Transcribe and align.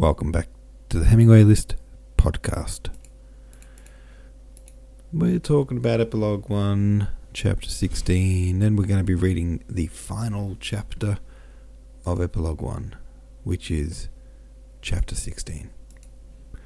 Welcome 0.00 0.32
back 0.32 0.48
to 0.88 0.98
the 0.98 1.04
Hemingway 1.04 1.42
List 1.42 1.76
podcast. 2.16 2.88
We're 5.12 5.38
talking 5.38 5.76
about 5.76 6.00
Epilogue 6.00 6.48
1, 6.48 7.06
Chapter 7.34 7.68
16, 7.68 8.62
and 8.62 8.78
we're 8.78 8.86
going 8.86 9.00
to 9.00 9.04
be 9.04 9.14
reading 9.14 9.62
the 9.68 9.88
final 9.88 10.56
chapter 10.58 11.18
of 12.06 12.18
Epilogue 12.18 12.62
1, 12.62 12.96
which 13.44 13.70
is 13.70 14.08
Chapter 14.80 15.14
16. 15.14 15.68
I 16.54 16.58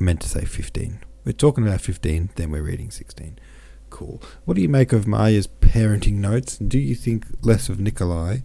meant 0.00 0.20
to 0.20 0.28
say 0.28 0.44
15. 0.44 1.02
We're 1.24 1.32
talking 1.32 1.66
about 1.66 1.80
15, 1.80 2.30
then 2.36 2.52
we're 2.52 2.62
reading 2.62 2.92
16. 2.92 3.40
Cool. 3.90 4.22
What 4.44 4.54
do 4.54 4.62
you 4.62 4.68
make 4.68 4.92
of 4.92 5.04
Marya's 5.04 5.48
parenting 5.48 6.20
notes? 6.20 6.56
Do 6.58 6.78
you 6.78 6.94
think 6.94 7.26
less 7.42 7.68
of 7.68 7.80
Nikolai? 7.80 8.42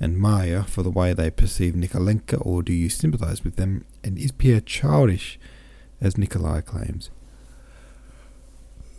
And 0.00 0.18
Marya 0.18 0.64
for 0.64 0.82
the 0.82 0.90
way 0.90 1.12
they 1.12 1.30
perceive 1.30 1.74
Nikolenka, 1.74 2.44
or 2.44 2.62
do 2.62 2.72
you 2.72 2.88
sympathize 2.88 3.44
with 3.44 3.56
them? 3.56 3.84
And 4.02 4.18
is 4.18 4.32
Pierre 4.32 4.60
childish, 4.60 5.38
as 6.00 6.18
Nikolai 6.18 6.60
claims? 6.60 7.10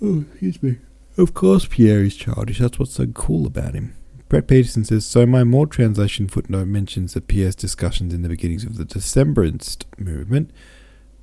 Oh, 0.01 0.25
excuse 0.31 0.61
me. 0.63 0.77
Of 1.17 1.33
course, 1.33 1.65
Pierre 1.65 2.03
is 2.03 2.15
childish. 2.15 2.59
That's 2.59 2.79
what's 2.79 2.93
so 2.93 3.07
cool 3.07 3.45
about 3.45 3.73
him. 3.73 3.95
Brett 4.27 4.47
Peterson 4.47 4.83
says 4.83 5.05
so. 5.05 5.25
My 5.25 5.43
Maude 5.43 5.71
translation 5.71 6.27
footnote 6.27 6.67
mentions 6.67 7.13
that 7.13 7.27
Pierre's 7.27 7.55
discussions 7.55 8.13
in 8.13 8.21
the 8.21 8.29
beginnings 8.29 8.63
of 8.63 8.77
the 8.77 8.85
Decembrist 8.85 9.85
movement, 9.97 10.51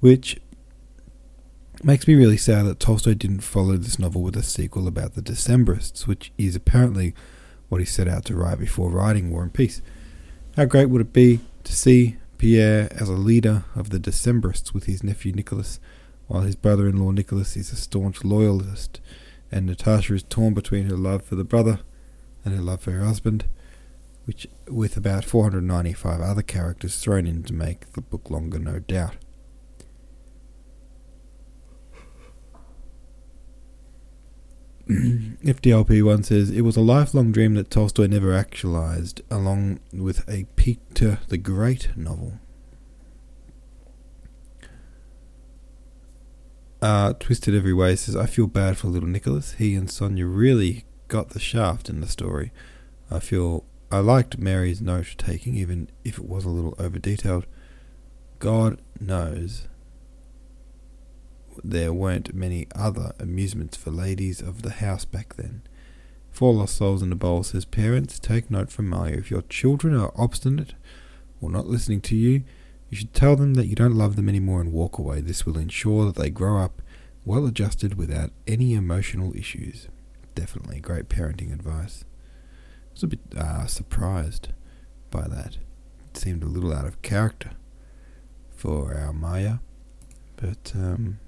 which 0.01 0.41
makes 1.83 2.07
me 2.07 2.15
really 2.15 2.37
sad 2.37 2.65
that 2.65 2.79
Tolstoy 2.79 3.15
didn't 3.15 3.41
follow 3.41 3.77
this 3.77 3.99
novel 3.99 4.23
with 4.23 4.37
a 4.37 4.43
sequel 4.43 4.87
about 4.87 5.15
the 5.15 5.23
Decembrists, 5.23 6.07
which 6.07 6.33
is 6.39 6.55
apparently 6.55 7.15
what 7.73 7.81
he 7.81 7.87
set 7.87 8.07
out 8.07 8.23
to 8.23 8.37
write 8.37 8.59
before 8.59 8.91
writing 8.91 9.31
War 9.31 9.43
and 9.43 9.55
Peace. 9.55 9.81
How 10.57 10.67
great 10.67 10.91
would 10.91 11.01
it 11.01 11.15
be 11.15 11.41
to 11.65 11.73
see 11.73 12.19
Pierre 12.37 12.87
as 12.93 13.09
a 13.09 13.15
leader 13.15 13.65
of 13.75 13.89
the 13.89 13.99
Decembrists 13.99 14.75
with 14.75 14.85
his 14.85 15.03
nephew 15.03 15.33
Nicholas, 15.33 15.81
while 16.27 16.43
his 16.43 16.55
brother 16.55 16.87
in 16.87 16.99
law 16.99 17.13
Nicholas 17.13 17.57
is 17.57 17.73
a 17.73 17.77
staunch 17.77 18.25
loyalist, 18.25 19.01
and 19.51 19.65
Natasha 19.65 20.13
is 20.13 20.23
torn 20.23 20.53
between 20.53 20.91
her 20.91 20.99
love 20.99 21.25
for 21.25 21.35
the 21.35 21.45
brother 21.45 21.81
and 22.45 22.55
her 22.55 22.61
love 22.61 22.83
for 22.83 22.91
her 22.91 23.07
husband, 23.07 23.47
which 24.27 24.47
with 24.69 24.99
about 24.99 25.25
495 25.25 26.21
other 26.21 26.43
characters 26.43 26.99
thrown 26.99 27.27
in 27.27 27.43
to 27.45 27.55
make 27.55 27.91
the 27.95 28.03
book 28.03 28.29
longer, 28.29 28.59
no 28.59 28.81
doubt. 28.81 29.15
FDLP1 34.89 36.25
says 36.25 36.51
it 36.51 36.63
was 36.63 36.77
a 36.77 36.81
lifelong 36.81 37.31
dream 37.33 37.55
that 37.55 37.71
Tolstoy 37.71 38.07
never 38.07 38.33
actualized, 38.33 39.23
along 39.31 39.81
with 39.93 40.29
a 40.29 40.47
Peter 40.57 41.21
the 41.29 41.39
Great 41.39 41.97
novel. 41.97 42.35
Uh, 46.81 47.13
Twisted 47.13 47.55
Every 47.55 47.73
Way 47.73 47.95
says, 47.95 48.17
I 48.17 48.27
feel 48.27 48.49
bad 48.49 48.77
for 48.77 48.89
little 48.89 49.09
Nicholas. 49.09 49.53
He 49.53 49.77
and 49.77 49.89
Sonia 49.89 50.27
really 50.27 50.85
got 51.07 51.29
the 51.29 51.39
shaft 51.39 51.89
in 51.89 52.01
the 52.01 52.09
story. 52.09 52.51
I 53.09 53.21
feel 53.21 53.65
I 53.93 53.99
liked 53.99 54.39
Mary's 54.39 54.81
note 54.81 55.15
taking, 55.17 55.55
even 55.55 55.89
if 56.03 56.19
it 56.19 56.25
was 56.25 56.45
a 56.45 56.49
little 56.49 56.75
over 56.81 56.99
detailed. 56.99 57.47
God 58.41 58.81
knows 58.99 59.69
there 61.63 61.93
weren't 61.93 62.35
many 62.35 62.67
other 62.75 63.13
amusements 63.19 63.77
for 63.77 63.91
ladies 63.91 64.41
of 64.41 64.63
the 64.63 64.71
house 64.71 65.05
back 65.05 65.37
then. 65.37 65.63
Four 66.31 66.55
Lost 66.55 66.77
Souls 66.77 67.03
in 67.03 67.13
a 67.13 67.17
Bowl 67.17 67.43
says, 67.43 67.65
Parents, 67.65 68.19
take 68.19 68.51
note 68.51 68.71
from 68.71 68.89
Mario. 68.89 69.19
If 69.19 69.31
your 69.31 69.43
children 69.43 69.95
are 69.95 70.13
obstinate 70.17 70.75
or 71.41 71.51
not 71.51 71.67
listening 71.67 72.01
to 72.03 72.17
you, 72.17 72.45
you 72.89 72.97
should 72.97 73.13
tell 73.13 73.37
them 73.37 73.55
that 73.55 73.67
you 73.67 73.75
don't 73.75 73.97
love 73.97 74.17
them 74.17 74.29
anymore 74.29 74.61
and 74.61 74.73
walk 74.73 74.99
away. 74.99 75.21
This 75.21 75.45
will 75.45 75.59
ensure 75.59 76.07
that 76.07 76.17
they 76.17 76.31
grow 76.31 76.59
up 76.59 76.81
well 77.25 77.47
adjusted 77.47 77.97
without 77.97 78.31
any 78.47 78.75
emotional 78.75 79.35
issues. 79.37 79.89
Definitely 80.35 80.81
great 80.81 81.09
parenting 81.09 81.53
advice. 81.53 82.05
I 82.05 82.93
was 82.93 83.03
a 83.03 83.07
bit 83.09 83.21
uh, 83.37 83.67
surprised 83.67 84.49
by 85.11 85.29
that. 85.29 85.59
It 86.05 86.17
seemed 86.17 86.43
a 86.43 86.49
little 86.49 86.73
out 86.73 86.87
of 86.87 87.01
character 87.03 87.53
for 88.51 88.95
our 88.95 89.13
Marya, 89.13 89.61
but 90.37 90.73
um, 90.75 91.19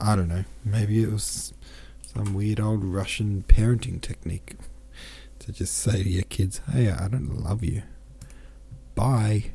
I 0.00 0.16
don't 0.16 0.28
know. 0.28 0.44
Maybe 0.64 1.02
it 1.02 1.10
was 1.10 1.52
some 2.14 2.34
weird 2.34 2.60
old 2.60 2.84
Russian 2.84 3.44
parenting 3.48 4.00
technique 4.00 4.54
to 5.40 5.52
just 5.52 5.74
say 5.74 6.02
to 6.02 6.08
your 6.08 6.24
kids, 6.24 6.60
"Hey, 6.70 6.90
I 6.90 7.08
don't 7.08 7.42
love 7.42 7.64
you. 7.64 7.82
Bye." 8.94 9.52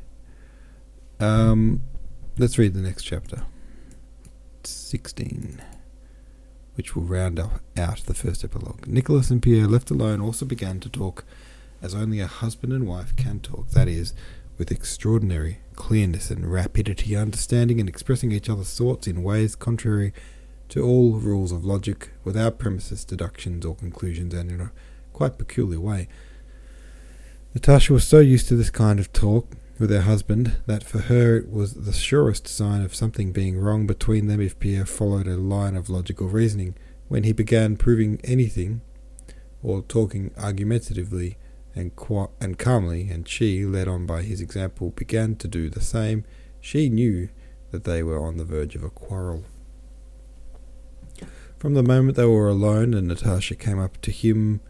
Um, 1.20 1.82
let's 2.38 2.58
read 2.58 2.74
the 2.74 2.80
next 2.80 3.04
chapter. 3.04 3.44
16, 4.64 5.62
which 6.74 6.94
will 6.96 7.02
round 7.02 7.38
out 7.38 8.06
the 8.06 8.14
first 8.14 8.44
epilogue. 8.44 8.86
Nicholas 8.86 9.30
and 9.30 9.42
Pierre, 9.42 9.66
left 9.66 9.90
alone, 9.90 10.20
also 10.20 10.44
began 10.44 10.80
to 10.80 10.88
talk 10.88 11.24
as 11.82 11.94
only 11.94 12.20
a 12.20 12.26
husband 12.26 12.72
and 12.72 12.86
wife 12.86 13.14
can 13.14 13.40
talk, 13.40 13.68
that 13.70 13.88
is, 13.88 14.14
with 14.56 14.70
extraordinary 14.70 15.58
clearness 15.74 16.30
and 16.30 16.50
rapidity, 16.50 17.14
understanding 17.16 17.78
and 17.80 17.88
expressing 17.88 18.32
each 18.32 18.48
other's 18.48 18.76
thoughts 18.76 19.06
in 19.06 19.22
ways 19.22 19.54
contrary 19.54 20.12
to 20.70 20.82
all 20.82 21.12
rules 21.12 21.52
of 21.52 21.64
logic, 21.64 22.10
without 22.24 22.58
premises, 22.58 23.04
deductions, 23.04 23.64
or 23.64 23.74
conclusions, 23.74 24.34
and 24.34 24.50
in 24.50 24.60
a 24.60 24.72
quite 25.12 25.38
peculiar 25.38 25.80
way. 25.80 26.08
Natasha 27.54 27.92
was 27.92 28.04
so 28.04 28.18
used 28.18 28.48
to 28.48 28.56
this 28.56 28.70
kind 28.70 28.98
of 28.98 29.12
talk 29.12 29.48
with 29.78 29.90
her 29.90 30.02
husband 30.02 30.56
that 30.66 30.82
for 30.82 30.98
her 30.98 31.36
it 31.36 31.50
was 31.50 31.74
the 31.74 31.92
surest 31.92 32.48
sign 32.48 32.82
of 32.82 32.94
something 32.94 33.32
being 33.32 33.58
wrong 33.58 33.86
between 33.86 34.26
them 34.26 34.40
if 34.40 34.58
Pierre 34.58 34.86
followed 34.86 35.26
a 35.26 35.36
line 35.36 35.76
of 35.76 35.88
logical 35.88 36.28
reasoning. 36.28 36.74
When 37.08 37.24
he 37.24 37.32
began 37.32 37.76
proving 37.76 38.20
anything, 38.24 38.80
or 39.62 39.82
talking 39.82 40.30
argumentatively 40.38 41.38
and, 41.74 41.90
and 42.40 42.58
calmly, 42.58 43.08
and 43.08 43.28
she, 43.28 43.64
led 43.64 43.88
on 43.88 44.06
by 44.06 44.22
his 44.22 44.40
example, 44.40 44.90
began 44.90 45.36
to 45.36 45.48
do 45.48 45.70
the 45.70 45.80
same, 45.80 46.24
she 46.60 46.88
knew 46.88 47.28
that 47.70 47.84
they 47.84 48.02
were 48.02 48.22
on 48.22 48.36
the 48.36 48.44
verge 48.44 48.76
of 48.76 48.84
a 48.84 48.90
quarrel. 48.90 49.44
From 51.64 51.72
the 51.72 51.82
moment 51.82 52.18
they 52.18 52.26
were 52.26 52.50
alone 52.50 52.92
and 52.92 53.08
Natasha 53.08 53.54
came 53.54 53.78
up 53.78 53.98
to 54.02 54.10
him 54.10 54.60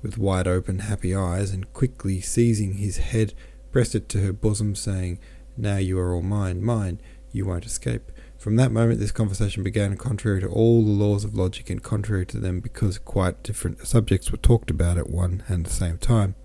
with 0.00 0.16
wide 0.16 0.48
open, 0.48 0.78
happy 0.78 1.14
eyes, 1.14 1.50
and 1.50 1.70
quickly 1.74 2.22
seizing 2.22 2.78
his 2.78 2.96
head, 2.96 3.34
pressed 3.72 3.94
it 3.94 4.08
to 4.08 4.22
her 4.22 4.32
bosom, 4.32 4.74
saying, 4.74 5.18
Now 5.54 5.76
you 5.76 5.98
are 5.98 6.14
all 6.14 6.22
mine, 6.22 6.64
mine, 6.64 6.98
you 7.30 7.44
won't 7.44 7.66
escape. 7.66 8.10
From 8.38 8.56
that 8.56 8.72
moment, 8.72 9.00
this 9.00 9.12
conversation 9.12 9.62
began 9.62 9.98
contrary 9.98 10.40
to 10.40 10.48
all 10.48 10.82
the 10.82 10.90
laws 10.90 11.24
of 11.24 11.34
logic 11.34 11.68
and 11.68 11.82
contrary 11.82 12.24
to 12.24 12.38
them 12.38 12.60
because 12.60 12.96
quite 12.96 13.42
different 13.42 13.86
subjects 13.86 14.32
were 14.32 14.38
talked 14.38 14.70
about 14.70 14.96
at 14.96 15.10
one 15.10 15.42
and 15.46 15.66
the 15.66 15.70
same 15.70 15.98
time. 15.98 16.36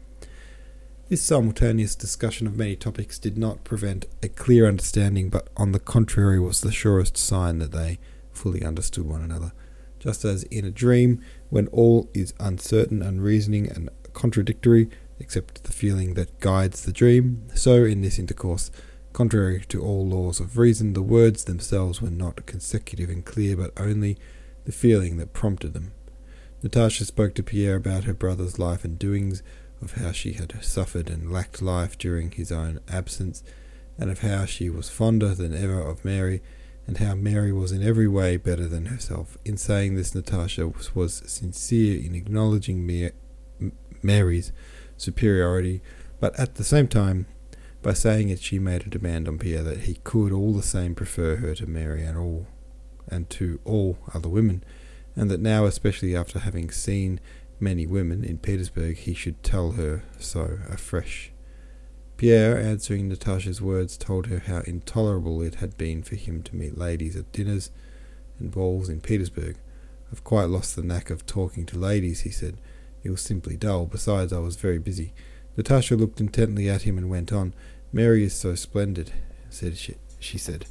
This 1.08 1.22
simultaneous 1.22 1.96
discussion 1.96 2.48
of 2.48 2.58
many 2.58 2.76
topics 2.76 3.18
did 3.18 3.38
not 3.38 3.64
prevent 3.64 4.08
a 4.22 4.28
clear 4.28 4.68
understanding, 4.68 5.30
but 5.30 5.48
on 5.56 5.72
the 5.72 5.80
contrary 5.80 6.42
was 6.42 6.60
the 6.60 6.74
surest 6.74 7.16
sign 7.16 7.60
that 7.60 7.72
they 7.72 7.98
fully 8.34 8.62
understood 8.62 9.06
one 9.06 9.22
another 9.22 9.54
just 10.06 10.24
as 10.24 10.44
in 10.44 10.64
a 10.64 10.72
dream, 10.72 11.20
when 11.50 11.68
all 11.70 12.10
is 12.14 12.34
uncertain, 12.40 13.02
unreasoning, 13.02 13.68
and 13.70 13.90
contradictory, 14.14 14.88
except 15.20 15.64
the 15.64 15.74
feeling 15.74 16.14
that 16.14 16.40
guides 16.40 16.84
the 16.84 16.94
dream, 16.94 17.48
so 17.56 17.84
in 17.84 18.02
this 18.02 18.20
intercourse, 18.20 18.70
contrary 19.14 19.66
to 19.68 19.82
all 19.82 20.08
laws 20.08 20.40
of 20.40 20.60
reason, 20.60 20.94
the 20.94 21.02
words 21.02 21.46
themselves 21.46 22.04
were 22.04 22.12
not 22.12 22.46
consecutive 22.46 23.10
and 23.10 23.26
clear, 23.26 23.58
but 23.58 23.74
only 23.78 24.16
the 24.66 24.72
feeling 24.72 25.18
that 25.18 25.34
prompted 25.34 25.74
them. 25.74 25.92
Natasha 26.62 27.04
spoke 27.04 27.34
to 27.34 27.44
Pierre 27.44 27.76
about 27.76 28.04
her 28.04 28.14
brother's 28.14 28.60
life 28.60 28.86
and 28.86 29.00
doings, 29.00 29.42
of 29.82 29.94
how 29.94 30.12
she 30.12 30.34
had 30.34 30.54
suffered 30.64 31.10
and 31.10 31.32
lacked 31.32 31.64
life 31.64 31.98
during 31.98 32.30
his 32.30 32.52
own 32.52 32.80
absence, 32.88 33.44
and 33.98 34.12
of 34.12 34.20
how 34.20 34.46
she 34.46 34.70
was 34.70 34.88
fonder 34.88 35.34
than 35.34 35.56
ever 35.56 35.82
of 35.82 36.06
Mary, 36.06 36.44
and 36.88 36.98
how 36.98 37.16
Mary 37.16 37.52
was 37.52 37.72
in 37.72 37.82
every 37.82 38.08
way 38.08 38.38
better 38.38 38.68
than 38.68 38.88
herself. 38.88 39.38
In 39.44 39.58
saying 39.58 39.96
this, 39.96 40.14
Natasha 40.14 40.72
was, 40.94 41.24
sincere 41.26 42.00
in 42.00 42.14
acknowledging 42.14 43.12
Mary's 44.04 44.52
superiority, 44.98 45.82
but 46.20 46.40
at 46.40 46.56
the 46.56 46.64
same 46.64 46.88
time, 46.88 47.26
by 47.82 47.94
saying 47.94 48.30
it, 48.30 48.40
she 48.40 48.60
made 48.60 48.86
a 48.86 48.90
demand 48.90 49.28
on 49.28 49.38
Pierre 49.38 49.64
that 49.64 49.82
he 49.82 49.96
could 50.04 50.32
all 50.32 50.54
the 50.54 50.64
same 50.64 50.96
prefer 50.96 51.38
her 51.38 51.54
to 51.56 51.68
Mary 51.68 52.04
and 52.04 52.18
all, 52.18 52.48
and 53.08 53.30
to 53.32 53.60
all 53.66 53.98
other 54.14 54.30
women, 54.30 54.64
and 55.16 55.30
that 55.30 55.40
now, 55.40 55.66
especially 55.66 56.16
after 56.16 56.40
having 56.40 56.72
seen 56.72 57.20
many 57.60 57.86
women 57.86 58.24
in 58.24 58.38
Petersburg, 58.38 58.98
he 58.98 59.14
should 59.14 59.42
tell 59.44 59.72
her 59.72 60.04
so 60.20 60.60
afresh. 60.70 61.32
Pierre, 62.18 62.58
answering 62.58 63.10
Natasha's 63.10 63.62
words, 63.62 63.98
told 63.98 64.28
her 64.28 64.40
how 64.40 64.60
intolerable 64.62 65.42
it 65.42 65.56
had 65.56 65.78
been 65.78 66.02
for 66.02 66.16
him 66.16 66.42
to 66.44 66.56
meet 66.56 66.78
ladies 66.78 67.16
at 67.16 67.32
dinners 67.34 67.72
and 68.40 68.52
balls 68.52 68.88
in 68.88 69.02
Petersburg. 69.02 69.58
I've 70.12 70.24
quite 70.24 70.46
lost 70.46 70.76
the 70.76 70.84
knack 70.84 71.10
of 71.10 71.26
talking 71.26 71.66
to 71.66 71.78
ladies, 71.78 72.22
he 72.22 72.30
said. 72.30 72.58
It 73.04 73.12
was 73.12 73.22
simply 73.22 73.58
dull. 73.58 73.86
Besides, 73.86 74.32
I 74.32 74.40
was 74.40 74.56
very 74.56 74.80
busy. 74.80 75.14
Natasha 75.58 75.96
looked 75.96 76.22
intently 76.22 76.70
at 76.70 76.84
him 76.84 76.98
and 76.98 77.10
went 77.10 77.34
on. 77.34 77.54
Mary 77.92 78.24
is 78.24 78.34
so 78.34 78.56
splendid, 78.56 79.12
said 79.50 79.78
she. 79.78 79.96
she 80.18 80.38
said. 80.38 80.68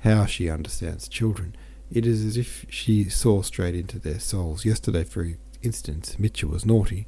How 0.00 0.26
she 0.26 0.50
understands 0.50 1.08
children. 1.08 1.56
It 1.90 2.04
is 2.04 2.24
as 2.24 2.36
if 2.36 2.66
she 2.68 3.08
saw 3.08 3.42
straight 3.42 3.74
into 3.74 3.98
their 3.98 4.18
souls. 4.18 4.64
Yesterday, 4.64 5.04
for 5.04 5.26
instance, 5.62 6.18
Mitya 6.18 6.48
was 6.48 6.66
naughty. 6.66 7.06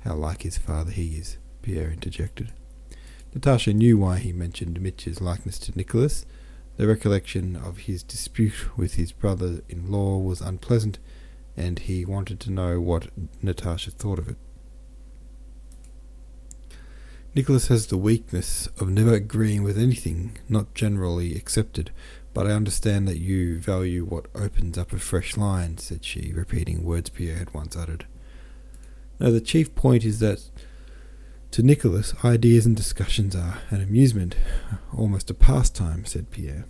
How 0.00 0.14
like 0.14 0.42
his 0.42 0.58
father 0.58 0.90
he 0.90 1.16
is, 1.16 1.38
Pierre 1.62 1.90
interjected. 1.90 2.52
Natasha 3.34 3.74
knew 3.74 3.98
why 3.98 4.18
he 4.18 4.32
mentioned 4.32 4.80
Mitya's 4.80 5.20
likeness 5.20 5.58
to 5.58 5.76
Nicholas. 5.76 6.24
The 6.76 6.86
recollection 6.86 7.56
of 7.56 7.78
his 7.78 8.04
dispute 8.04 8.76
with 8.76 8.94
his 8.94 9.10
brother 9.10 9.60
in 9.68 9.90
law 9.90 10.18
was 10.18 10.40
unpleasant, 10.40 11.00
and 11.56 11.80
he 11.80 12.04
wanted 12.04 12.38
to 12.40 12.52
know 12.52 12.80
what 12.80 13.08
Natasha 13.42 13.90
thought 13.90 14.20
of 14.20 14.28
it. 14.28 14.36
Nicholas 17.34 17.66
has 17.66 17.88
the 17.88 17.98
weakness 17.98 18.68
of 18.78 18.88
never 18.88 19.14
agreeing 19.14 19.64
with 19.64 19.76
anything 19.76 20.38
not 20.48 20.72
generally 20.72 21.34
accepted, 21.34 21.90
but 22.32 22.46
I 22.46 22.52
understand 22.52 23.08
that 23.08 23.18
you 23.18 23.58
value 23.58 24.04
what 24.04 24.26
opens 24.36 24.78
up 24.78 24.92
a 24.92 24.98
fresh 24.98 25.36
line, 25.36 25.78
said 25.78 26.04
she, 26.04 26.32
repeating 26.32 26.84
words 26.84 27.10
Pierre 27.10 27.38
had 27.38 27.52
once 27.52 27.74
uttered. 27.76 28.06
Now, 29.18 29.30
the 29.30 29.40
chief 29.40 29.74
point 29.74 30.04
is 30.04 30.20
that 30.20 30.48
to 31.54 31.62
Nicholas, 31.62 32.12
ideas 32.24 32.66
and 32.66 32.74
discussions 32.74 33.36
are 33.36 33.58
an 33.70 33.80
amusement, 33.80 34.34
almost 34.92 35.30
a 35.30 35.34
pastime, 35.34 36.04
said 36.04 36.28
Pierre. 36.32 36.64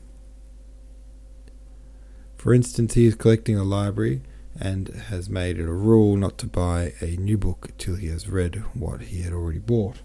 For 2.37 2.53
instance, 2.53 2.93
he 2.93 3.07
is 3.07 3.15
collecting 3.15 3.57
a 3.57 3.65
library 3.65 4.21
and 4.61 4.89
has 5.09 5.31
made 5.31 5.59
it 5.59 5.67
a 5.67 5.73
rule 5.73 6.19
not 6.19 6.37
to 6.37 6.47
buy 6.47 6.93
a 7.01 7.17
new 7.17 7.39
book 7.39 7.71
till 7.79 7.97
he 7.97 8.09
has 8.09 8.29
read 8.29 8.57
what 8.75 9.01
he 9.01 9.23
had 9.23 9.33
already 9.33 9.59
bought. 9.59 10.03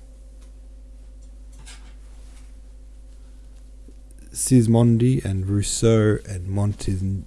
Sismondi 4.32 5.26
and 5.26 5.46
Rousseau 5.46 6.20
and 6.26 6.48
Montesquieu, 6.48 7.24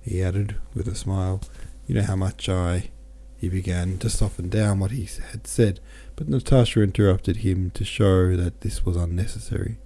he 0.00 0.22
added 0.22 0.56
with 0.72 0.88
a 0.88 0.94
smile. 0.94 1.42
You 1.86 1.96
know 1.96 2.02
how 2.04 2.16
much 2.16 2.48
I. 2.48 2.88
He 3.44 3.50
began 3.50 3.98
to 3.98 4.08
soften 4.08 4.48
down 4.48 4.80
what 4.80 4.92
he 4.92 5.06
had 5.30 5.46
said, 5.46 5.78
but 6.16 6.30
Natasha 6.30 6.80
interrupted 6.80 7.36
him 7.36 7.70
to 7.72 7.84
show 7.84 8.34
that 8.36 8.62
this 8.62 8.86
was 8.86 8.96
unnecessary. 8.96 9.76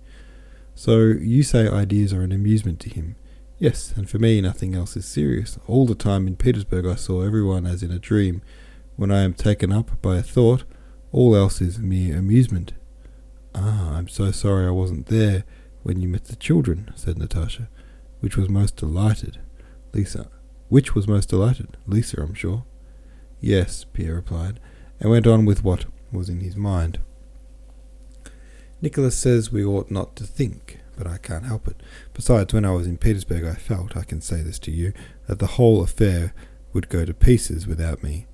So 0.76 0.98
you 0.98 1.42
say 1.42 1.66
ideas 1.66 2.12
are 2.12 2.22
an 2.22 2.30
amusement 2.30 2.78
to 2.82 2.88
him. 2.88 3.16
Yes, 3.58 3.92
and 3.96 4.08
for 4.08 4.20
me 4.20 4.40
nothing 4.40 4.76
else 4.76 4.96
is 4.96 5.06
serious. 5.06 5.58
All 5.66 5.86
the 5.86 5.96
time 5.96 6.28
in 6.28 6.36
Petersburg 6.36 6.86
I 6.86 6.94
saw 6.94 7.22
everyone 7.22 7.66
as 7.66 7.82
in 7.82 7.90
a 7.90 7.98
dream. 7.98 8.42
When 8.94 9.10
I 9.10 9.22
am 9.22 9.34
taken 9.34 9.72
up 9.72 10.00
by 10.00 10.18
a 10.18 10.22
thought, 10.22 10.62
all 11.10 11.34
else 11.34 11.60
is 11.60 11.80
mere 11.80 12.16
amusement. 12.16 12.74
Ah, 13.56 13.96
I'm 13.96 14.06
so 14.06 14.30
sorry 14.30 14.68
I 14.68 14.70
wasn't 14.70 15.06
there 15.06 15.42
when 15.82 16.00
you 16.00 16.06
met 16.06 16.26
the 16.26 16.36
children, 16.36 16.92
said 16.94 17.18
Natasha, 17.18 17.68
which 18.20 18.36
was 18.36 18.48
most 18.48 18.76
delighted. 18.76 19.40
Lisa, 19.92 20.30
which 20.68 20.94
was 20.94 21.08
most 21.08 21.28
delighted? 21.28 21.76
Lisa, 21.88 22.22
I'm 22.22 22.34
sure. 22.34 22.62
Yes, 23.40 23.84
Pierre 23.92 24.16
replied, 24.16 24.60
and 25.00 25.10
went 25.10 25.26
on 25.26 25.44
with 25.44 25.62
what 25.62 25.86
was 26.12 26.28
in 26.28 26.40
his 26.40 26.56
mind. 26.56 26.98
Nicholas 28.80 29.16
says 29.16 29.52
we 29.52 29.64
ought 29.64 29.90
not 29.90 30.16
to 30.16 30.24
think, 30.24 30.80
but 30.96 31.06
I 31.06 31.18
can't 31.18 31.46
help 31.46 31.68
it. 31.68 31.82
Besides, 32.14 32.52
when 32.54 32.64
I 32.64 32.72
was 32.72 32.86
in 32.86 32.96
Petersburg, 32.96 33.44
I 33.44 33.54
felt, 33.54 33.96
I 33.96 34.02
can 34.02 34.20
say 34.20 34.42
this 34.42 34.58
to 34.60 34.70
you, 34.70 34.92
that 35.26 35.38
the 35.38 35.46
whole 35.46 35.82
affair 35.82 36.32
would 36.72 36.88
go 36.88 37.04
to 37.04 37.14
pieces 37.14 37.66
without 37.66 38.02
me. 38.02 38.26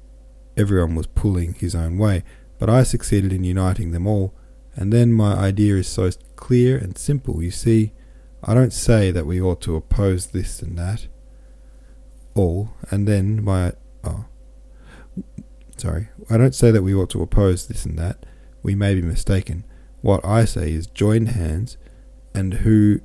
Everyone 0.57 0.95
was 0.95 1.07
pulling 1.07 1.55
his 1.55 1.75
own 1.75 1.99
way, 1.99 2.25
but 2.59 2.71
I 2.71 2.83
succeeded 2.83 3.33
in 3.33 3.45
uniting 3.45 3.91
them 3.91 4.07
all, 4.07 4.35
and 4.77 4.93
then 4.93 5.13
my 5.13 5.35
idea 5.35 5.77
is 5.77 5.89
so 5.89 6.11
clear 6.37 6.77
and 6.77 6.97
simple. 6.97 7.43
You 7.43 7.51
see, 7.51 7.93
I 8.43 8.55
don't 8.55 8.73
say 8.73 9.11
that 9.11 9.27
we 9.27 9.41
ought 9.41 9.61
to 9.63 9.77
oppose 9.77 10.27
this 10.27 10.63
and 10.63 10.77
that, 10.79 11.07
all, 12.35 12.71
and 12.91 13.07
then 13.07 13.43
my 13.43 13.73
oh, 14.03 14.27
sorry, 15.77 16.09
I 16.31 16.37
don't 16.37 16.55
say 16.55 16.71
that 16.71 16.83
we 16.83 16.95
ought 16.95 17.11
to 17.11 17.23
oppose 17.23 17.67
this 17.67 17.85
and 17.85 17.99
that. 17.99 18.25
We 18.63 18.75
may 18.75 18.95
be 18.95 19.03
mistaken. 19.03 19.65
What 20.01 20.25
I 20.25 20.45
say 20.45 20.73
is 20.73 20.87
join 20.87 21.27
hands, 21.27 21.77
and 22.35 22.55
who, 22.55 23.01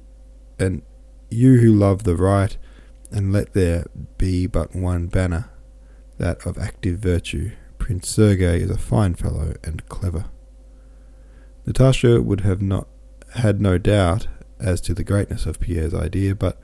and 0.58 0.82
you 1.30 1.60
who 1.60 1.74
love 1.74 2.04
the 2.04 2.16
right, 2.16 2.58
and 3.12 3.34
let 3.34 3.54
there 3.54 3.86
be 4.18 4.48
but 4.48 4.76
one 4.76 5.08
banner, 5.08 5.50
that 6.18 6.46
of 6.46 6.58
active 6.58 7.00
virtue. 7.00 7.52
Prince 7.78 8.10
Sergei 8.10 8.62
is 8.62 8.70
a 8.70 8.78
fine 8.78 9.16
fellow 9.16 9.56
and 9.64 9.88
clever. 9.90 10.26
Natasha 11.66 12.22
would 12.22 12.42
have 12.42 12.62
not 12.62 12.88
had 13.36 13.62
no 13.62 13.78
doubt 13.78 14.28
as 14.60 14.82
to 14.82 14.94
the 14.94 15.04
greatness 15.04 15.46
of 15.46 15.60
Pierre's 15.60 15.94
idea, 15.94 16.36
but 16.36 16.60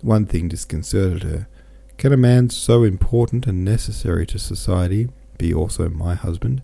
one 0.00 0.26
thing 0.26 0.48
disconcerted 0.48 1.22
her. 1.22 1.48
Can 1.96 2.12
a 2.12 2.16
man 2.16 2.50
so 2.50 2.84
important 2.84 3.46
and 3.46 3.64
necessary 3.64 4.26
to 4.26 4.38
society 4.38 5.08
be 5.38 5.54
also 5.54 5.88
my 5.88 6.14
husband? 6.14 6.62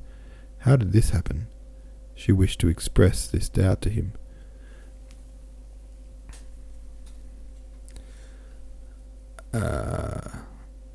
How 0.58 0.76
did 0.76 0.92
this 0.92 1.10
happen? 1.10 1.46
She 2.14 2.32
wished 2.32 2.60
to 2.60 2.68
express 2.68 3.26
this 3.26 3.48
doubt 3.48 3.80
to 3.82 3.90
him. 3.90 4.12
Uh, 9.52 10.38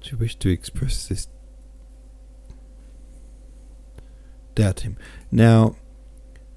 she 0.02 0.16
wished 0.16 0.40
to 0.42 0.50
express 0.50 1.08
this 1.08 1.28
doubt 4.56 4.78
to 4.78 4.84
him. 4.84 4.98
Now, 5.31 5.76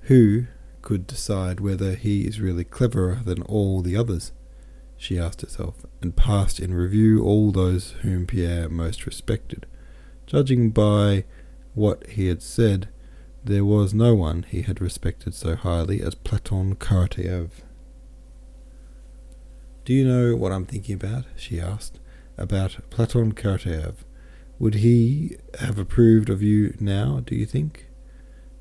who 0.03 0.47
could 0.81 1.07
decide 1.07 1.61
whether 1.61 1.95
he 1.95 2.27
is 2.27 2.41
really 2.41 2.65
cleverer 2.65 3.21
than 3.25 3.43
all 3.43 3.83
the 3.83 3.97
others? 3.97 4.33
She 4.97 5.19
asked 5.19 5.43
herself, 5.43 5.85
and 6.01 6.17
passed 6.17 6.61
in 6.61 6.75
review 6.75 7.23
all 7.23 7.53
those 7.53 7.93
whom 8.03 8.27
Pierre 8.27 8.69
most 8.69 9.07
respected. 9.07 9.67
Judging 10.27 10.71
by 10.71 11.25
what 11.75 12.07
he 12.07 12.27
had 12.29 12.43
said, 12.43 12.89
there 13.45 13.65
was 13.65 13.93
no 13.93 14.15
one 14.15 14.45
he 14.49 14.63
had 14.63 14.81
respected 14.81 15.35
so 15.35 15.57
highly 15.57 16.01
as 16.01 16.15
Platon 16.15 16.77
Karateev. 16.77 17.51
Do 19.85 19.93
you 19.93 20.07
know 20.07 20.37
what 20.37 20.53
I'm 20.53 20.67
thinking 20.67 20.95
about? 20.95 21.25
she 21.37 21.61
asked. 21.61 21.99
About 22.39 22.79
Platon 22.89 23.33
Karateev. 23.33 23.95
Would 24.59 24.77
he 24.77 25.37
have 25.59 25.79
approved 25.79 26.31
of 26.31 26.41
you 26.41 26.77
now, 26.79 27.21
do 27.21 27.35
you 27.35 27.47
think? 27.47 27.89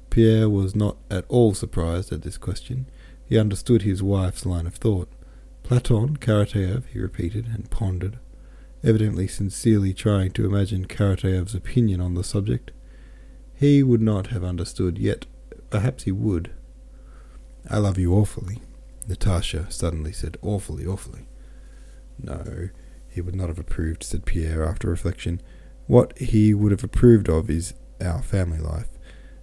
Pierre 0.10 0.50
was 0.50 0.76
not 0.76 0.98
at 1.10 1.26
all 1.30 1.54
surprised 1.54 2.12
at 2.12 2.24
this 2.24 2.38
question. 2.38 2.88
He 3.26 3.38
understood 3.38 3.84
his 3.84 4.02
wife's 4.04 4.46
line 4.46 4.66
of 4.66 4.76
thought. 4.76 5.10
Platon 5.64 6.18
Karateev, 6.18 6.86
he 6.88 7.00
repeated, 7.00 7.46
and 7.46 7.70
pondered, 7.70 8.18
evidently 8.84 9.28
sincerely 9.28 9.94
trying 9.94 10.32
to 10.32 10.46
imagine 10.46 10.86
Karateev's 10.86 11.56
opinion 11.56 12.02
on 12.02 12.16
the 12.16 12.24
subject. 12.24 12.72
He 13.54 13.84
would 13.84 14.02
not 14.02 14.28
have 14.28 14.44
understood, 14.44 14.98
yet 14.98 15.26
perhaps 15.70 16.04
he 16.04 16.12
would. 16.12 16.52
I 17.70 17.78
love 17.78 17.98
you 17.98 18.14
awfully, 18.14 18.60
Natasha 19.08 19.72
suddenly 19.72 20.12
said. 20.12 20.38
Awfully, 20.42 20.86
awfully. 20.86 21.28
No, 22.18 22.70
he 23.08 23.22
would 23.22 23.36
not 23.36 23.50
have 23.50 23.60
approved, 23.60 24.04
said 24.04 24.26
Pierre 24.26 24.64
after 24.64 24.90
reflection. 24.90 25.42
What 25.88 26.18
he 26.18 26.54
would 26.54 26.72
have 26.72 26.84
approved 26.84 27.30
of 27.30 27.50
is 27.50 27.74
our 28.00 28.22
family 28.22 28.60
life. 28.60 28.88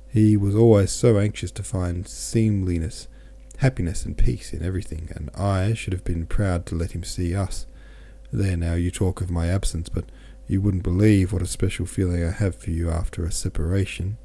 He 0.09 0.37
was 0.37 0.55
always 0.55 0.91
so 0.91 1.19
anxious 1.19 1.51
to 1.53 1.63
find 1.63 2.09
seemliness, 2.09 3.09
happiness, 3.59 4.05
and 4.05 4.17
peace 4.17 4.53
in 4.53 4.65
everything, 4.65 5.11
and 5.15 5.31
I 5.35 5.75
should 5.75 5.93
have 5.93 6.05
been 6.05 6.27
proud 6.27 6.67
to 6.67 6.75
let 6.75 6.93
him 6.93 7.05
see 7.05 7.35
us. 7.35 7.67
There 8.33 8.57
now, 8.57 8.75
you 8.75 8.91
talk 8.91 9.21
of 9.21 9.31
my 9.31 9.49
absence, 9.49 9.89
but 9.89 10.05
you 10.47 10.61
wouldn't 10.61 10.83
believe 10.83 11.33
what 11.33 11.43
a 11.43 11.47
special 11.47 11.87
feeling 11.87 12.25
I 12.25 12.31
have 12.31 12.55
for 12.57 12.71
you 12.71 12.91
after 12.91 13.25
a 13.25 13.33
separation. 13.33 14.19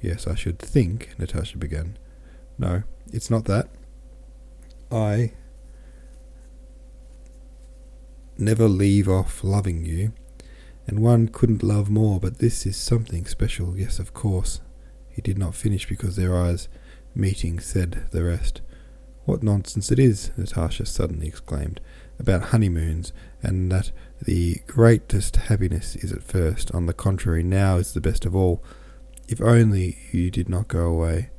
Yes, 0.00 0.26
I 0.26 0.34
should 0.34 0.58
think, 0.58 1.18
Natasha 1.18 1.56
began. 1.56 1.98
No, 2.58 2.82
it's 3.12 3.30
not 3.30 3.44
that. 3.46 3.68
I 4.90 5.32
never 8.36 8.68
leave 8.68 9.08
off 9.08 9.42
loving 9.42 9.84
you, 9.84 10.12
and 10.86 11.00
one 11.00 11.28
couldn't 11.28 11.62
love 11.62 11.88
more, 11.88 12.20
but 12.20 12.38
this 12.38 12.66
is 12.66 12.76
something 12.76 13.24
special, 13.24 13.78
yes, 13.78 13.98
of 13.98 14.12
course. 14.12 14.60
He 15.08 15.22
did 15.22 15.38
not 15.38 15.54
finish 15.54 15.88
because 15.88 16.16
their 16.16 16.36
eyes, 16.36 16.68
meeting, 17.14 17.58
said 17.60 18.06
the 18.10 18.24
rest. 18.24 18.60
What 19.24 19.42
nonsense 19.42 19.90
it 19.90 19.98
is, 19.98 20.30
Natasha 20.36 20.84
suddenly 20.84 21.28
exclaimed, 21.28 21.80
about 22.18 22.50
honeymoons, 22.50 23.12
and 23.42 23.70
that 23.72 23.90
the 24.22 24.60
greatest 24.66 25.36
happiness 25.36 25.96
is 25.96 26.12
at 26.12 26.22
first. 26.22 26.74
On 26.74 26.86
the 26.86 26.94
contrary, 26.94 27.42
now 27.42 27.76
is 27.76 27.92
the 27.92 28.00
best 28.00 28.24
of 28.24 28.34
all. 28.34 28.62
If 29.28 29.40
only 29.40 29.98
you 30.12 30.30
did 30.30 30.48
not 30.48 30.68
go 30.68 30.86
away. 30.86 31.30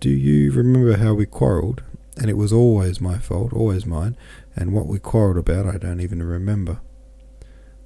Do 0.00 0.10
you 0.10 0.52
remember 0.52 0.96
how 0.96 1.14
we 1.14 1.26
quarrelled? 1.26 1.82
And 2.16 2.30
it 2.30 2.36
was 2.36 2.52
always 2.52 3.00
my 3.00 3.18
fault, 3.18 3.52
always 3.52 3.86
mine, 3.86 4.16
and 4.56 4.72
what 4.72 4.86
we 4.86 4.98
quarrelled 4.98 5.38
about 5.38 5.66
I 5.66 5.78
don't 5.78 6.00
even 6.00 6.22
remember. 6.22 6.80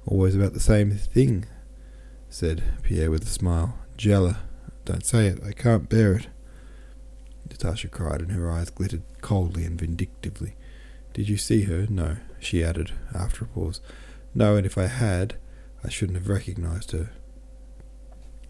Always 0.05 0.35
about 0.35 0.53
the 0.53 0.59
same 0.59 0.91
thing, 0.91 1.45
said 2.29 2.63
Pierre 2.83 3.11
with 3.11 3.23
a 3.23 3.27
smile. 3.27 3.77
Jella, 3.95 4.39
don't 4.85 5.05
say 5.05 5.27
it. 5.27 5.43
I 5.43 5.51
can't 5.51 5.89
bear 5.89 6.15
it. 6.15 6.27
Natasha 7.49 7.87
cried, 7.87 8.21
and 8.21 8.31
her 8.31 8.51
eyes 8.51 8.69
glittered 8.69 9.03
coldly 9.21 9.65
and 9.65 9.79
vindictively. 9.79 10.55
Did 11.13 11.29
you 11.29 11.37
see 11.37 11.63
her? 11.63 11.85
No, 11.89 12.17
she 12.39 12.63
added, 12.63 12.91
after 13.13 13.45
a 13.45 13.47
pause. 13.47 13.81
No, 14.33 14.55
and 14.55 14.65
if 14.65 14.77
I 14.77 14.87
had, 14.87 15.35
I 15.83 15.89
shouldn't 15.89 16.17
have 16.17 16.27
recognized 16.27 16.91
her. 16.91 17.11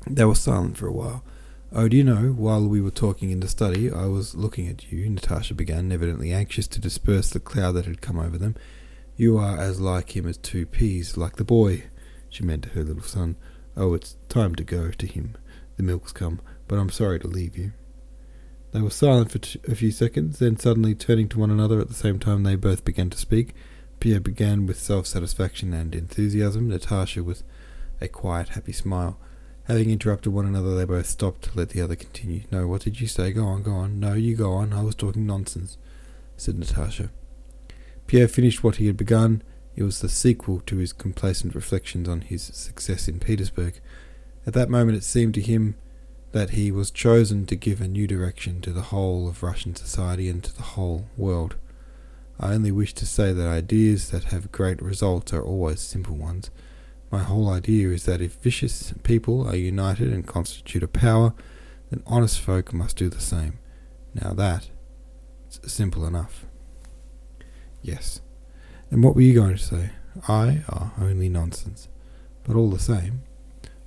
They 0.08 0.26
were 0.26 0.36
silent 0.36 0.78
for 0.78 0.88
a 0.88 0.94
while. 0.94 1.24
Oh, 1.72 1.88
do 1.88 1.98
you 1.98 2.04
know, 2.04 2.32
while 2.32 2.68
we 2.68 2.82
were 2.82 2.92
talking 2.92 3.32
in 3.32 3.40
the 3.40 3.48
study, 3.48 3.92
I 3.92 4.06
was 4.06 4.36
looking 4.36 4.68
at 4.68 4.92
you, 4.92 5.10
Natasha 5.10 5.56
began, 5.56 5.92
evidently 5.92 6.32
anxious 6.32 6.68
to 6.68 6.80
disperse 6.80 7.30
the 7.30 7.40
cloud 7.40 7.72
that 7.74 7.86
had 7.86 8.02
come 8.02 8.20
over 8.20 8.38
them. 8.38 8.56
You 9.18 9.38
are 9.38 9.58
as 9.58 9.82
like 9.82 10.16
him 10.16 10.28
as 10.28 10.38
two 10.38 10.66
peas, 10.66 11.18
like 11.18 11.38
the 11.38 11.44
boy, 11.44 11.86
she 12.30 12.44
meant 12.44 12.64
to 12.64 12.70
her 12.70 12.84
little 12.84 13.04
son. 13.04 13.38
Oh, 13.76 13.94
it's 13.94 14.18
time 14.30 14.56
to 14.56 14.64
go 14.64 14.92
to 14.92 15.08
him. 15.08 15.36
The 15.78 15.84
milk's 15.84 16.12
come, 16.12 16.42
but 16.68 16.78
I'm 16.78 16.90
sorry 16.90 17.20
to 17.20 17.28
leave 17.28 17.58
you. 17.58 17.74
They 18.74 18.82
were 18.82 18.90
silent 18.90 19.32
for 19.32 19.38
t- 19.38 19.60
a 19.68 19.76
few 19.76 19.92
seconds, 19.92 20.40
then 20.40 20.58
suddenly 20.58 20.96
turning 20.96 21.30
to 21.30 21.40
one 21.40 21.52
another 21.52 21.80
at 21.80 21.90
the 21.90 21.94
same 21.94 22.18
time 22.18 22.42
they 22.42 22.56
both 22.56 22.84
began 22.84 23.12
to 23.12 23.18
speak. 23.18 23.54
Pierre 24.00 24.20
began 24.20 24.66
with 24.66 24.80
self 24.80 25.06
satisfaction 25.06 25.74
and 25.74 25.94
enthusiasm, 25.94 26.70
Natasha 26.70 27.24
with 27.24 27.44
a 28.02 28.08
quiet, 28.08 28.50
happy 28.50 28.72
smile. 28.72 29.20
Having 29.66 29.92
interrupted 29.92 30.34
one 30.34 30.48
another, 30.48 30.76
they 30.76 30.86
both 30.86 31.06
stopped 31.06 31.44
to 31.44 31.58
let 31.58 31.70
the 31.70 31.82
other 31.82 31.96
continue. 31.96 32.42
No, 32.52 32.68
what 32.68 32.82
did 32.82 33.00
you 33.00 33.06
say? 33.06 33.32
Go 33.32 33.46
on, 33.46 33.62
go 33.62 33.74
on. 33.74 34.00
No, 34.00 34.14
you 34.14 34.36
go 34.36 34.54
on. 34.54 34.74
I 34.74 34.82
was 34.82 34.96
talking 34.96 35.26
nonsense, 35.26 35.78
said 36.36 36.58
Natasha. 36.58 37.12
Pierre 38.08 38.28
finished 38.28 38.64
what 38.64 38.78
he 38.78 38.88
had 38.88 38.98
begun. 38.98 39.44
It 39.76 39.84
was 39.84 40.02
the 40.02 40.10
sequel 40.10 40.62
to 40.66 40.78
his 40.78 40.94
complacent 40.94 41.54
reflections 41.54 42.10
on 42.10 42.22
his 42.22 42.42
success 42.42 43.08
in 43.08 43.20
Petersburg. 43.20 43.80
At 44.48 44.54
that 44.54 44.70
moment, 44.70 44.98
it 44.98 45.04
seemed 45.04 45.36
to 45.36 45.42
him 45.42 45.76
that 46.34 46.52
he 46.52 46.72
was 46.72 46.92
chosen 46.92 47.46
to 47.46 47.56
give 47.56 47.80
a 47.80 47.88
new 47.88 48.08
direction 48.08 48.60
to 48.62 48.72
the 48.72 48.82
whole 48.82 49.28
of 49.30 49.44
Russian 49.44 49.76
society 49.76 50.28
and 50.28 50.44
to 50.44 50.54
the 50.54 50.64
whole 50.64 51.06
world. 51.16 51.56
I 52.40 52.54
only 52.54 52.72
wish 52.72 52.94
to 52.96 53.06
say 53.06 53.32
that 53.32 53.48
ideas 53.48 54.10
that 54.10 54.26
have 54.26 54.52
great 54.52 54.82
results 54.82 55.32
are 55.32 55.44
always 55.44 55.80
simple 55.80 56.16
ones. 56.16 56.50
My 57.12 57.20
whole 57.20 57.50
idea 57.50 57.90
is 57.90 58.06
that 58.06 58.20
if 58.20 58.34
vicious 58.34 58.94
people 59.04 59.48
are 59.48 59.56
united 59.56 60.12
and 60.12 60.26
constitute 60.26 60.82
a 60.82 60.88
power, 60.88 61.36
then 61.92 62.02
honest 62.08 62.40
folk 62.40 62.74
must 62.74 62.98
do 62.98 63.10
the 63.10 63.22
same. 63.22 63.60
Now 64.16 64.34
that 64.34 64.70
is 65.50 65.72
simple 65.72 66.04
enough. 66.08 66.46
Yes. 67.84 68.22
And 68.90 69.04
what 69.04 69.14
were 69.14 69.22
you 69.22 69.36
going 69.36 69.56
to 69.56 69.64
say? 69.64 69.92
I? 70.28 70.64
Ah, 70.68 70.94
oh, 70.98 71.04
only 71.04 71.30
nonsense. 71.30 71.88
But 72.44 72.56
all 72.56 72.72
the 72.72 72.80
same. 72.80 73.22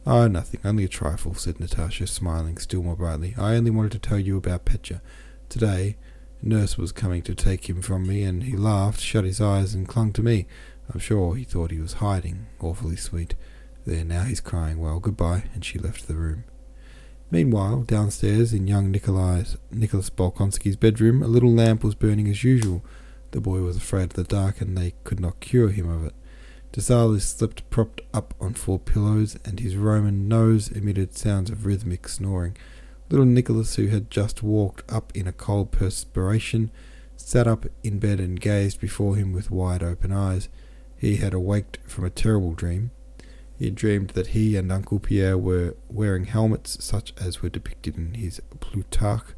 Oh, 0.08 0.28
nothing, 0.28 0.60
only 0.64 0.84
a 0.84 0.88
trifle, 0.88 1.34
said 1.34 1.58
Natasha, 1.58 2.06
smiling 2.06 2.58
still 2.58 2.84
more 2.84 2.94
brightly. 2.94 3.34
I 3.36 3.56
only 3.56 3.72
wanted 3.72 3.90
to 3.90 3.98
tell 3.98 4.20
you 4.20 4.36
about 4.36 4.64
Petya. 4.64 5.02
Today, 5.48 5.96
nurse 6.40 6.78
was 6.78 6.92
coming 6.92 7.22
to 7.22 7.34
take 7.34 7.68
him 7.68 7.82
from 7.82 8.06
me, 8.06 8.22
and 8.22 8.44
he 8.44 8.56
laughed, 8.56 9.00
shut 9.00 9.24
his 9.24 9.40
eyes, 9.40 9.74
and 9.74 9.88
clung 9.88 10.12
to 10.12 10.22
me. 10.22 10.46
I'm 10.94 11.00
sure 11.00 11.34
he 11.34 11.42
thought 11.42 11.72
he 11.72 11.80
was 11.80 11.94
hiding. 11.94 12.46
Awfully 12.60 12.94
sweet. 12.94 13.34
There, 13.84 14.04
now 14.04 14.22
he's 14.22 14.40
crying. 14.40 14.78
Well, 14.78 15.00
goodbye. 15.00 15.44
And 15.52 15.64
she 15.64 15.80
left 15.80 16.06
the 16.06 16.14
room. 16.14 16.44
Meanwhile, 17.28 17.82
downstairs 17.82 18.52
in 18.52 18.68
young 18.68 18.92
Nikolai's, 18.92 19.56
Nicholas 19.72 20.10
Bolkonsky's 20.10 20.76
bedroom, 20.76 21.20
a 21.20 21.26
little 21.26 21.50
lamp 21.50 21.82
was 21.82 21.96
burning 21.96 22.28
as 22.28 22.44
usual. 22.44 22.84
The 23.32 23.40
boy 23.40 23.62
was 23.62 23.76
afraid 23.76 24.04
of 24.04 24.12
the 24.12 24.22
dark, 24.22 24.60
and 24.60 24.78
they 24.78 24.94
could 25.02 25.18
not 25.18 25.40
cure 25.40 25.70
him 25.70 25.90
of 25.90 26.04
it. 26.04 26.14
Dessalles 26.72 27.24
slept 27.24 27.68
propped 27.70 28.02
up 28.12 28.34
on 28.40 28.54
four 28.54 28.78
pillows, 28.78 29.38
and 29.44 29.60
his 29.60 29.76
Roman 29.76 30.28
nose 30.28 30.68
emitted 30.68 31.16
sounds 31.16 31.50
of 31.50 31.64
rhythmic 31.64 32.08
snoring. 32.08 32.56
Little 33.08 33.24
Nicholas, 33.26 33.76
who 33.76 33.86
had 33.86 34.10
just 34.10 34.42
walked 34.42 34.82
up 34.92 35.10
in 35.14 35.26
a 35.26 35.32
cold 35.32 35.70
perspiration, 35.70 36.70
sat 37.16 37.46
up 37.46 37.66
in 37.82 37.98
bed 37.98 38.20
and 38.20 38.40
gazed 38.40 38.80
before 38.80 39.16
him 39.16 39.32
with 39.32 39.50
wide 39.50 39.82
open 39.82 40.12
eyes. 40.12 40.48
He 40.96 41.16
had 41.16 41.32
awaked 41.32 41.78
from 41.86 42.04
a 42.04 42.10
terrible 42.10 42.52
dream. 42.52 42.90
He 43.58 43.66
had 43.66 43.74
dreamed 43.74 44.10
that 44.10 44.28
he 44.28 44.56
and 44.56 44.70
Uncle 44.70 44.98
Pierre 44.98 45.38
were 45.38 45.76
wearing 45.88 46.24
helmets 46.26 46.84
such 46.84 47.14
as 47.18 47.40
were 47.40 47.48
depicted 47.48 47.96
in 47.96 48.14
his 48.14 48.40
Plutarch, 48.60 49.34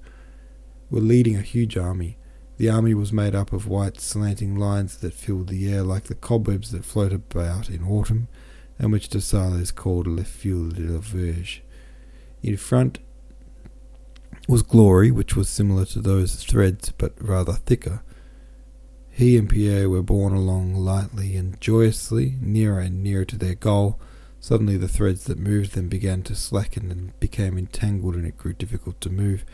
were 0.91 1.01
leading 1.01 1.37
a 1.37 1.43
huge 1.43 1.77
army. 1.77 2.19
The 2.59 2.69
army 2.69 2.93
was 2.93 3.13
made 3.13 3.37
up 3.37 3.53
of 3.53 3.69
white 3.69 4.01
slanting 4.01 4.57
lines 4.57 4.97
that 4.97 5.15
filled 5.15 5.49
the 5.49 5.73
air 5.73 5.85
like 5.85 6.05
the 6.05 6.17
cobwebs 6.17 6.73
that 6.73 6.85
float 6.85 7.13
about 7.13 7.71
in 7.71 7.85
autumn, 7.85 8.27
and 8.81 8.91
which 8.91 9.09
Dessalles 9.09 9.71
called 9.71 10.09
Le 10.09 10.25
Fil 10.25 10.71
de 10.71 10.83
la 10.83 10.99
Verge. 10.99 11.63
In 12.43 12.57
front 12.57 12.99
was 14.49 14.63
glory, 14.63 15.13
which 15.13 15.37
was 15.37 15.49
similar 15.49 15.85
to 15.85 16.01
those 16.01 16.35
threads 16.35 16.91
but 16.91 17.13
rather 17.21 17.53
thicker. 17.53 18.03
He 19.09 19.37
and 19.37 19.49
Pierre 19.49 19.89
were 19.89 20.03
borne 20.03 20.33
along 20.33 20.75
lightly 20.75 21.37
and 21.37 21.61
joyously, 21.61 22.35
nearer 22.41 22.81
and 22.81 23.05
nearer 23.05 23.25
to 23.27 23.39
their 23.39 23.55
goal. 23.55 24.01
Suddenly 24.41 24.77
the 24.77 24.89
threads 24.89 25.25
that 25.25 25.39
moved 25.39 25.75
them 25.75 25.89
began 25.89 26.23
to 26.25 26.35
slacken 26.35 26.91
and 26.91 27.19
became 27.21 27.57
entangled, 27.57 28.17
and 28.17 28.27
it 28.27 28.37
grew 28.37 28.53
difficult 28.53 29.01
to 29.03 29.11
move. 29.11 29.45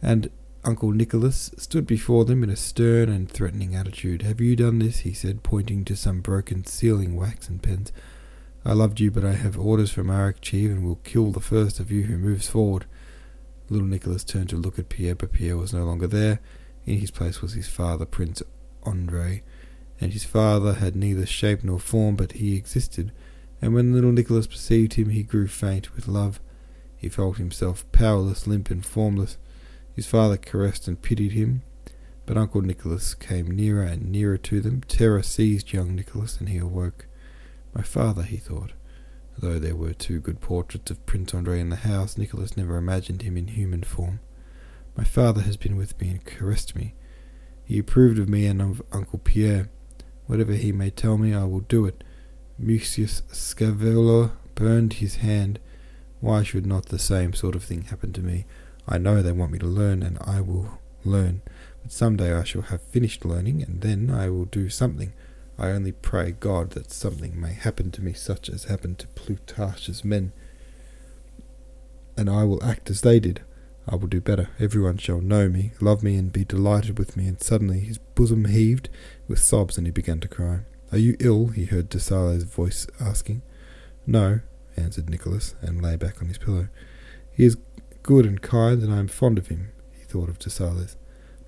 And 0.00 0.30
Uncle 0.66 0.92
Nicholas 0.92 1.50
stood 1.58 1.86
before 1.86 2.24
them 2.24 2.42
in 2.42 2.48
a 2.48 2.56
stern 2.56 3.10
and 3.10 3.30
threatening 3.30 3.74
attitude. 3.74 4.22
Have 4.22 4.40
you 4.40 4.56
done 4.56 4.78
this? 4.78 5.00
he 5.00 5.12
said, 5.12 5.42
pointing 5.42 5.84
to 5.84 5.94
some 5.94 6.22
broken 6.22 6.64
sealing 6.64 7.16
wax 7.16 7.48
and 7.48 7.62
pens. 7.62 7.92
I 8.64 8.72
loved 8.72 8.98
you, 8.98 9.10
but 9.10 9.26
I 9.26 9.32
have 9.32 9.58
orders 9.58 9.90
from 9.90 10.06
Arakcheev 10.06 10.70
and 10.70 10.82
will 10.82 11.00
kill 11.04 11.32
the 11.32 11.40
first 11.40 11.80
of 11.80 11.90
you 11.90 12.04
who 12.04 12.16
moves 12.16 12.48
forward. 12.48 12.86
Little 13.68 13.86
Nicholas 13.86 14.24
turned 14.24 14.48
to 14.50 14.56
look 14.56 14.78
at 14.78 14.88
Pierre, 14.88 15.14
but 15.14 15.32
Pierre 15.32 15.58
was 15.58 15.74
no 15.74 15.84
longer 15.84 16.06
there. 16.06 16.40
In 16.86 16.98
his 16.98 17.10
place 17.10 17.42
was 17.42 17.52
his 17.52 17.68
father, 17.68 18.06
Prince 18.06 18.42
Andrei, 18.86 19.42
and 20.00 20.14
his 20.14 20.24
father 20.24 20.74
had 20.74 20.96
neither 20.96 21.26
shape 21.26 21.62
nor 21.62 21.78
form, 21.78 22.16
but 22.16 22.32
he 22.32 22.56
existed, 22.56 23.12
and 23.60 23.74
when 23.74 23.92
little 23.92 24.12
Nicholas 24.12 24.46
perceived 24.46 24.94
him, 24.94 25.10
he 25.10 25.22
grew 25.22 25.46
faint 25.46 25.94
with 25.94 26.08
love. 26.08 26.40
He 26.96 27.10
felt 27.10 27.36
himself 27.36 27.84
powerless, 27.92 28.46
limp, 28.46 28.70
and 28.70 28.84
formless. 28.84 29.36
His 29.94 30.06
father 30.06 30.36
caressed 30.36 30.88
and 30.88 31.00
pitied 31.00 31.32
him, 31.32 31.62
but 32.26 32.36
Uncle 32.36 32.62
Nicholas 32.62 33.14
came 33.14 33.50
nearer 33.50 33.82
and 33.82 34.10
nearer 34.10 34.38
to 34.38 34.60
them. 34.60 34.82
Terror 34.88 35.22
seized 35.22 35.72
young 35.72 35.94
Nicholas, 35.94 36.38
and 36.38 36.48
he 36.48 36.58
awoke. 36.58 37.06
My 37.74 37.82
father, 37.82 38.22
he 38.22 38.36
thought. 38.36 38.72
Though 39.38 39.58
there 39.58 39.76
were 39.76 39.92
two 39.92 40.20
good 40.20 40.40
portraits 40.40 40.90
of 40.90 41.04
Prince 41.06 41.34
Andrei 41.34 41.60
in 41.60 41.70
the 41.70 41.76
house, 41.76 42.16
Nicholas 42.16 42.56
never 42.56 42.76
imagined 42.76 43.22
him 43.22 43.36
in 43.36 43.48
human 43.48 43.82
form. 43.82 44.20
My 44.96 45.04
father 45.04 45.42
has 45.42 45.56
been 45.56 45.76
with 45.76 46.00
me 46.00 46.08
and 46.08 46.24
caressed 46.24 46.76
me. 46.76 46.94
He 47.64 47.78
approved 47.78 48.18
of 48.18 48.28
me 48.28 48.46
and 48.46 48.62
of 48.62 48.82
Uncle 48.92 49.18
Pierre. 49.18 49.70
Whatever 50.26 50.52
he 50.52 50.72
may 50.72 50.90
tell 50.90 51.18
me, 51.18 51.34
I 51.34 51.44
will 51.44 51.60
do 51.60 51.84
it. 51.86 52.04
Mucius 52.58 53.22
Scaevola 53.32 54.32
burned 54.54 54.94
his 54.94 55.16
hand. 55.16 55.58
Why 56.20 56.42
should 56.42 56.64
not 56.64 56.86
the 56.86 56.98
same 56.98 57.32
sort 57.32 57.54
of 57.54 57.64
thing 57.64 57.82
happen 57.82 58.12
to 58.12 58.22
me? 58.22 58.46
I 58.86 58.98
know 58.98 59.22
they 59.22 59.32
want 59.32 59.52
me 59.52 59.58
to 59.58 59.66
learn, 59.66 60.02
and 60.02 60.18
I 60.20 60.40
will 60.40 60.78
learn. 61.04 61.42
But 61.82 61.92
some 61.92 62.16
day 62.16 62.32
I 62.32 62.44
shall 62.44 62.62
have 62.62 62.82
finished 62.82 63.24
learning, 63.24 63.62
and 63.62 63.80
then 63.80 64.10
I 64.10 64.28
will 64.30 64.44
do 64.44 64.68
something. 64.68 65.12
I 65.58 65.70
only 65.70 65.92
pray 65.92 66.32
God 66.32 66.70
that 66.70 66.90
something 66.90 67.40
may 67.40 67.52
happen 67.52 67.90
to 67.92 68.02
me 68.02 68.12
such 68.12 68.48
as 68.48 68.64
happened 68.64 68.98
to 68.98 69.06
Plutarch's 69.08 70.04
men, 70.04 70.32
and 72.16 72.28
I 72.28 72.44
will 72.44 72.62
act 72.64 72.90
as 72.90 73.00
they 73.00 73.20
did. 73.20 73.42
I 73.86 73.96
will 73.96 74.08
do 74.08 74.20
better. 74.20 74.48
Everyone 74.58 74.96
shall 74.96 75.20
know 75.20 75.48
me, 75.48 75.72
love 75.80 76.02
me, 76.02 76.16
and 76.16 76.32
be 76.32 76.44
delighted 76.44 76.98
with 76.98 77.16
me. 77.16 77.26
And 77.26 77.42
suddenly 77.42 77.80
his 77.80 77.98
bosom 77.98 78.46
heaved 78.46 78.88
with 79.28 79.38
sobs, 79.38 79.76
and 79.76 79.86
he 79.86 79.90
began 79.90 80.20
to 80.20 80.28
cry. 80.28 80.60
Are 80.90 80.98
you 80.98 81.16
ill? 81.20 81.48
he 81.48 81.66
heard 81.66 81.90
Dessalles' 81.90 82.44
voice 82.44 82.86
asking. 83.00 83.42
No, 84.06 84.40
answered 84.76 85.10
Nicholas, 85.10 85.54
and 85.60 85.82
lay 85.82 85.96
back 85.96 86.22
on 86.22 86.28
his 86.28 86.38
pillow. 86.38 86.68
He 87.32 87.44
is 87.44 87.56
good 88.04 88.26
and 88.26 88.40
kind, 88.40 88.82
and 88.82 88.94
I 88.94 88.98
am 88.98 89.08
fond 89.08 89.38
of 89.38 89.48
him, 89.48 89.72
he 89.92 90.04
thought 90.04 90.28
of 90.28 90.38
Dessalles. 90.38 90.94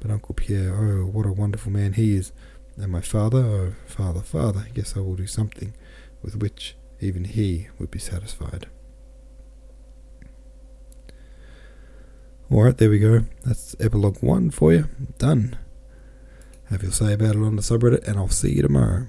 But 0.01 0.11
Uncle 0.11 0.35
Pierre, 0.35 0.75
oh, 0.75 1.07
what 1.07 1.27
a 1.27 1.33
wonderful 1.33 1.71
man 1.71 1.93
he 1.93 2.17
is! 2.17 2.33
And 2.77 2.91
my 2.91 3.01
father, 3.01 3.39
oh, 3.39 3.75
father, 3.87 4.21
father, 4.21 4.67
yes, 4.75 4.97
I 4.97 5.01
will 5.01 5.15
do 5.15 5.27
something 5.27 5.75
with 6.23 6.37
which 6.37 6.77
even 7.01 7.25
he 7.25 7.69
would 7.79 7.91
be 7.91 7.99
satisfied. 7.99 8.67
Alright, 12.51 12.79
there 12.79 12.91
we 12.91 12.99
go. 12.99 13.25
That's 13.45 13.77
epilogue 13.79 14.23
one 14.23 14.51
for 14.51 14.73
you. 14.73 14.89
Done. 15.19 15.59
Have 16.71 16.83
your 16.83 16.93
say 16.93 17.13
about 17.13 17.37
it 17.37 17.43
on 17.43 17.57
the 17.57 17.63
subreddit, 17.63 18.07
and 18.09 18.19
I'll 18.19 18.29
see 18.29 18.55
you 18.55 18.63
tomorrow. 18.63 19.07